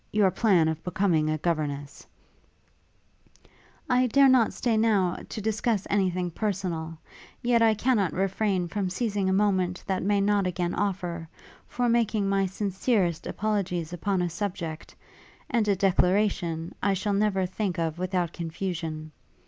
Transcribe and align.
Your 0.11 0.31
plan 0.31 0.67
of 0.67 0.83
becoming 0.83 1.29
a 1.29 1.37
governess' 1.37 2.07
'I 3.91 4.07
dare 4.07 4.27
not 4.29 4.51
stay, 4.51 4.75
now, 4.75 5.17
to 5.29 5.41
discuss 5.41 5.85
any 5.91 6.09
thing 6.09 6.31
personal; 6.31 6.97
yet 7.43 7.61
I 7.61 7.75
cannot 7.75 8.11
refrain 8.11 8.67
from 8.67 8.89
seizing 8.89 9.29
a 9.29 9.31
moment 9.31 9.83
that 9.85 10.01
may 10.01 10.19
not 10.19 10.47
again 10.47 10.73
offer, 10.73 11.29
for 11.67 11.87
making 11.87 12.27
my 12.27 12.47
sincerest 12.47 13.27
apologies 13.27 13.93
upon 13.93 14.23
a 14.23 14.29
subject 14.31 14.95
and 15.51 15.67
a 15.67 15.75
declaration 15.75 16.73
I 16.81 16.95
shall 16.95 17.13
never 17.13 17.45
think 17.45 17.77
of 17.77 17.99
without 17.99 18.33
confusion. 18.33 19.11